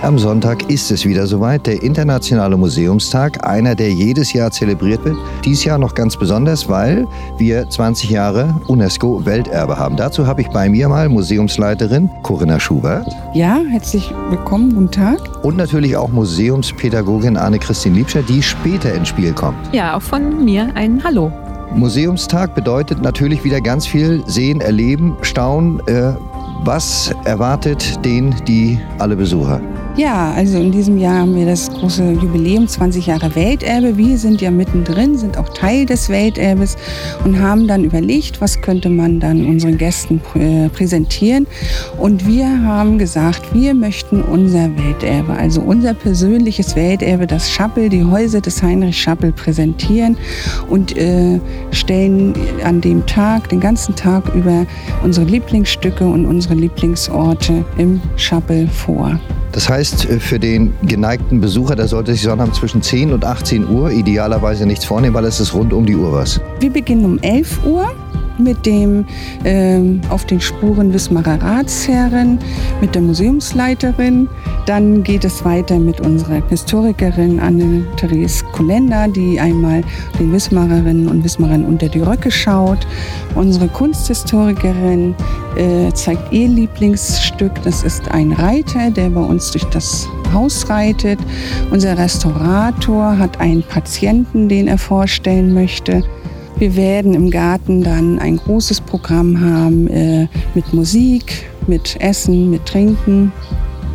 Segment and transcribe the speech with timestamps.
[0.00, 5.16] Am Sonntag ist es wieder soweit, der Internationale Museumstag, einer, der jedes Jahr zelebriert wird.
[5.44, 7.06] Dies Jahr noch ganz besonders, weil
[7.36, 9.96] wir 20 Jahre UNESCO-Welterbe haben.
[9.96, 13.06] Dazu habe ich bei mir mal Museumsleiterin Corinna Schubert.
[13.34, 15.18] Ja, herzlich willkommen, guten Tag.
[15.44, 19.58] Und natürlich auch Museumspädagogin Anne-Christine Liebscher, die später ins Spiel kommt.
[19.74, 21.30] Ja, auch von mir ein Hallo.
[21.74, 25.80] Museumstag bedeutet natürlich wieder ganz viel sehen, erleben, staunen.
[25.86, 26.12] Äh,
[26.64, 29.60] was erwartet den, die alle Besucher?
[29.96, 33.96] Ja, also in diesem Jahr haben wir das große Jubiläum 20 Jahre Welterbe.
[33.96, 36.76] Wir sind ja mittendrin, sind auch Teil des Welterbes
[37.24, 40.20] und haben dann überlegt, was könnte man dann unseren Gästen
[40.74, 41.46] präsentieren.
[41.96, 48.04] Und wir haben gesagt, wir möchten unser Welterbe, also unser persönliches Welterbe, das Schappel, die
[48.04, 50.16] Häuser des Heinrich Schappel präsentieren
[50.68, 51.38] und äh,
[51.70, 54.66] stellen an dem Tag, den ganzen Tag über
[55.04, 59.20] unsere Lieblingsstücke und unsere Lieblingsorte im Schappel vor.
[59.52, 63.68] Das heißt, äh, für den geneigten Besucher, der sollte sich Sonntag zwischen 10 und 18
[63.68, 66.40] Uhr idealerweise nichts vornehmen, weil es ist rund um die Uhr was.
[66.60, 67.90] Wir beginnen um 11 Uhr
[68.38, 69.04] mit dem
[69.44, 72.38] ähm, Auf den Spuren Wismarer Ratsherren,
[72.80, 74.28] mit der Museumsleiterin.
[74.66, 79.82] Dann geht es weiter mit unserer Historikerin Anne-Therese Kolender, die einmal
[80.18, 82.86] den Wismarerinnen und Wismarern unter die Röcke schaut.
[83.34, 85.14] Unsere Kunsthistorikerin
[85.56, 87.52] äh, zeigt ihr Lieblingsstück.
[87.64, 91.18] Das ist ein Reiter, der bei uns durch das Haus reitet.
[91.70, 96.02] Unser Restaurator hat einen Patienten, den er vorstellen möchte.
[96.58, 102.66] Wir werden im Garten dann ein großes Programm haben äh, mit Musik, mit Essen, mit
[102.66, 103.32] Trinken.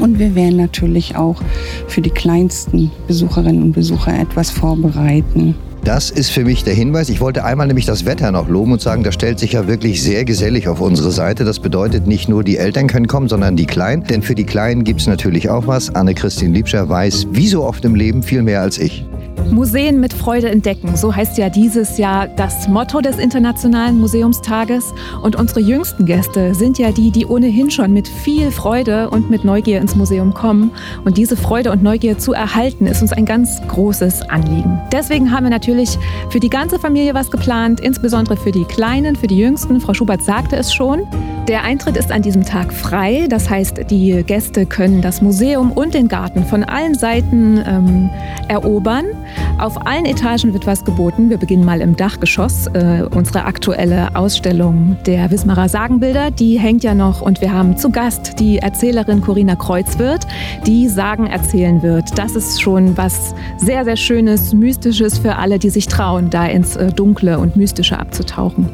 [0.00, 1.40] Und wir werden natürlich auch
[1.86, 5.54] für die kleinsten Besucherinnen und Besucher etwas vorbereiten.
[5.84, 7.08] Das ist für mich der Hinweis.
[7.08, 10.02] Ich wollte einmal nämlich das Wetter noch loben und sagen, das stellt sich ja wirklich
[10.02, 11.44] sehr gesellig auf unsere Seite.
[11.44, 14.02] Das bedeutet, nicht nur die Eltern können kommen, sondern die Kleinen.
[14.02, 15.94] Denn für die Kleinen gibt es natürlich auch was.
[15.94, 19.06] Anne-Christine Liebscher weiß, wie so oft im Leben, viel mehr als ich.
[19.50, 24.92] Museen mit Freude entdecken, so heißt ja dieses Jahr das Motto des Internationalen Museumstages.
[25.22, 29.44] Und unsere jüngsten Gäste sind ja die, die ohnehin schon mit viel Freude und mit
[29.44, 30.70] Neugier ins Museum kommen.
[31.04, 34.80] Und diese Freude und Neugier zu erhalten, ist uns ein ganz großes Anliegen.
[34.92, 35.98] Deswegen haben wir natürlich
[36.30, 39.80] für die ganze Familie was geplant, insbesondere für die Kleinen, für die Jüngsten.
[39.80, 41.06] Frau Schubert sagte es schon.
[41.48, 43.26] Der Eintritt ist an diesem Tag frei.
[43.26, 48.10] Das heißt, die Gäste können das Museum und den Garten von allen Seiten ähm,
[48.48, 49.06] erobern.
[49.58, 51.30] Auf allen Etagen wird was geboten.
[51.30, 52.68] Wir beginnen mal im Dachgeschoss.
[52.74, 57.90] Äh, unsere aktuelle Ausstellung der Wismarer Sagenbilder, die hängt ja noch und wir haben zu
[57.90, 60.28] Gast die Erzählerin Corinna Kreuzwirth,
[60.64, 62.16] die Sagen erzählen wird.
[62.16, 66.76] Das ist schon was sehr, sehr Schönes, Mystisches für alle, die sich trauen, da ins
[66.76, 68.68] äh, Dunkle und Mystische abzutauchen.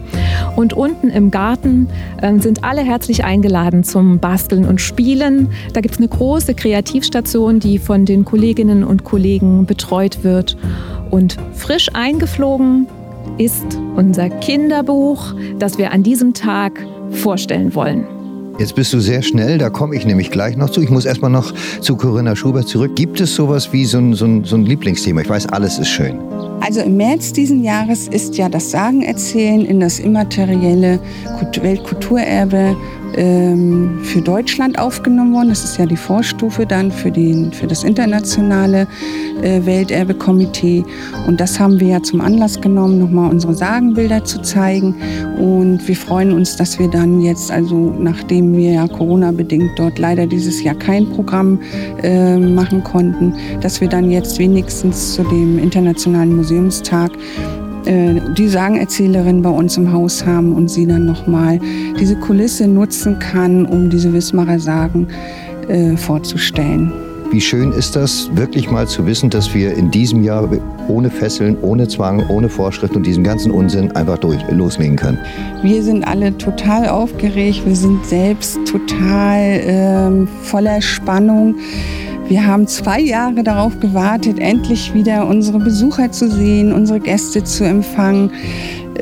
[0.54, 1.88] Und unten im Garten
[2.20, 5.48] äh, sind alle herzlich eingeladen zum Basteln und Spielen.
[5.72, 10.58] Da gibt es eine große Kreativstation, die von den Kolleginnen und Kollegen betreut wird.
[11.14, 12.88] Und frisch eingeflogen
[13.38, 18.04] ist unser Kinderbuch, das wir an diesem Tag vorstellen wollen.
[18.58, 20.80] Jetzt bist du sehr schnell, da komme ich nämlich gleich noch zu.
[20.80, 22.96] Ich muss erstmal noch zu Corinna Schubert zurück.
[22.96, 25.20] Gibt es sowas wie so ein, so, ein, so ein Lieblingsthema?
[25.20, 26.18] Ich weiß, alles ist schön.
[26.60, 30.98] Also im März diesen Jahres ist ja das Sagenerzählen in das immaterielle
[31.62, 32.76] Weltkulturerbe
[33.16, 35.48] ähm, für Deutschland aufgenommen worden.
[35.48, 38.86] Das ist ja die Vorstufe dann für, den, für das internationale
[39.42, 40.84] äh, Welterbekomitee.
[41.26, 44.94] Und das haben wir ja zum Anlass genommen, nochmal unsere Sagenbilder zu zeigen.
[45.38, 50.26] Und wir freuen uns, dass wir dann jetzt, also nachdem wir ja Corona-bedingt dort leider
[50.26, 51.60] dieses Jahr kein Programm
[52.02, 57.10] äh, machen konnten, dass wir dann jetzt wenigstens zu dem Internationalen Museumstag
[57.86, 61.60] die Sagenerzählerin bei uns im Haus haben und sie dann nochmal
[62.00, 65.08] diese Kulisse nutzen kann, um diese Wismarer Sagen
[65.68, 66.92] äh, vorzustellen.
[67.30, 70.48] Wie schön ist das, wirklich mal zu wissen, dass wir in diesem Jahr
[70.86, 75.18] ohne Fesseln, ohne Zwang, ohne Vorschrift und diesen ganzen Unsinn einfach durch, loslegen können.
[75.62, 81.56] Wir sind alle total aufgeregt, wir sind selbst total äh, voller Spannung.
[82.26, 87.64] Wir haben zwei Jahre darauf gewartet, endlich wieder unsere Besucher zu sehen, unsere Gäste zu
[87.64, 88.30] empfangen,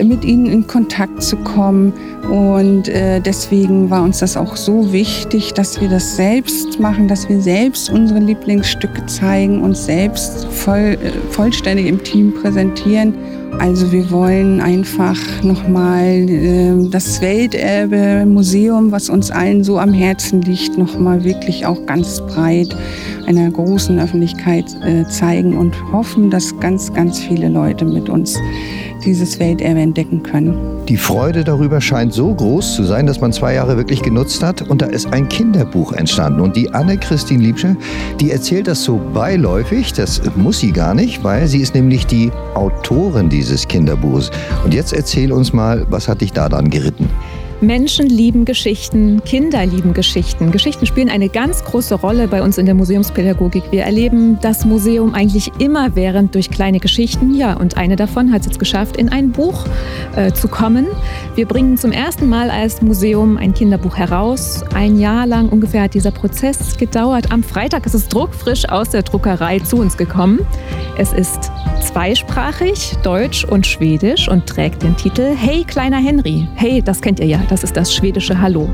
[0.03, 1.93] mit ihnen in Kontakt zu kommen.
[2.29, 7.29] Und äh, deswegen war uns das auch so wichtig, dass wir das selbst machen, dass
[7.29, 13.15] wir selbst unsere Lieblingsstücke zeigen, und selbst voll, äh, vollständig im Team präsentieren.
[13.59, 20.43] Also wir wollen einfach nochmal äh, das Welterbe Museum, was uns allen so am Herzen
[20.43, 22.77] liegt, nochmal wirklich auch ganz breit
[23.27, 28.37] einer großen Öffentlichkeit äh, zeigen und hoffen, dass ganz, ganz viele Leute mit uns
[29.05, 30.85] dieses Welterbe entdecken können.
[30.89, 34.63] Die Freude darüber scheint so groß zu sein, dass man zwei Jahre wirklich genutzt hat
[34.63, 36.41] und da ist ein Kinderbuch entstanden.
[36.41, 37.77] Und die Anne-Christine Liebsche,
[38.21, 42.31] die erzählt das so beiläufig, das muss sie gar nicht, weil sie ist nämlich die
[42.55, 44.31] Autorin dieses Kinderbuchs.
[44.65, 47.09] Und jetzt erzähl uns mal, was hat dich da dann geritten?
[47.63, 50.51] Menschen lieben Geschichten, Kinder lieben Geschichten.
[50.51, 53.63] Geschichten spielen eine ganz große Rolle bei uns in der Museumspädagogik.
[53.71, 57.37] Wir erleben das Museum eigentlich immerwährend durch kleine Geschichten.
[57.37, 59.65] Ja, und eine davon hat es jetzt geschafft, in ein Buch
[60.17, 60.89] äh, zu kommen.
[61.37, 64.65] Wir bringen zum ersten Mal als Museum ein Kinderbuch heraus.
[64.75, 67.31] Ein Jahr lang ungefähr hat dieser Prozess gedauert.
[67.31, 70.41] Am Freitag ist es druckfrisch aus der Druckerei zu uns gekommen.
[70.99, 71.51] Es ist
[71.81, 76.47] zweisprachig, Deutsch und Schwedisch und trägt den Titel Hey kleiner Henry.
[76.55, 78.69] Hey, das kennt ihr ja, das ist das schwedische Hallo.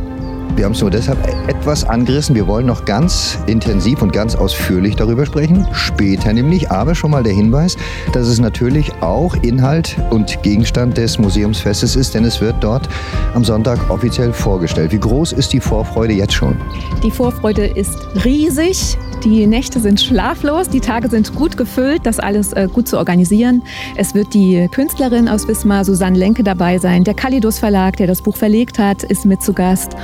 [0.58, 2.34] Wir haben es nur deshalb etwas angerissen.
[2.34, 5.69] Wir wollen noch ganz intensiv und ganz ausführlich darüber sprechen.
[5.70, 6.69] Später nämlich.
[6.72, 7.76] Aber schon mal der Hinweis,
[8.12, 12.88] dass es natürlich auch Inhalt und Gegenstand des Museumsfestes ist, denn es wird dort
[13.34, 14.90] am Sonntag offiziell vorgestellt.
[14.90, 16.56] Wie groß ist die Vorfreude jetzt schon?
[17.04, 18.99] Die Vorfreude ist riesig.
[19.25, 23.62] Die Nächte sind schlaflos, die Tage sind gut gefüllt, das alles äh, gut zu organisieren.
[23.96, 27.02] Es wird die Künstlerin aus Wismar, Susanne Lenke, dabei sein.
[27.02, 29.96] Der Kalidos Verlag, der das Buch verlegt hat, ist mit zu Gast.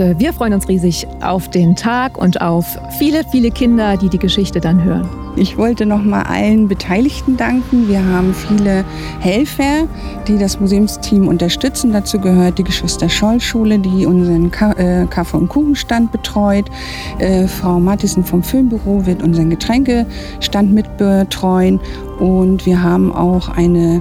[0.00, 4.18] Äh, wir freuen uns riesig auf den Tag und auf viele, viele Kinder, die die
[4.18, 5.06] Geschichte dann hören.
[5.36, 7.88] Ich wollte noch mal allen Beteiligten danken.
[7.88, 8.86] Wir haben viele
[9.20, 9.86] Helfer,
[10.26, 11.92] die das Museumsteam unterstützen.
[11.92, 16.70] Dazu gehört die Geschwister Scholl Schule, die unseren äh, Kaffee- und Kuchenstand betreut.
[17.18, 21.80] Äh, Frau Mattissen vom Filmbüro wird unseren Getränkestand mitbetreuen.
[22.18, 24.00] Und wir haben auch eine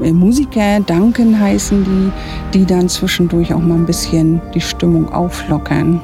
[0.00, 6.00] Musiker, Danken heißen die, die dann zwischendurch auch mal ein bisschen die Stimmung auflockern.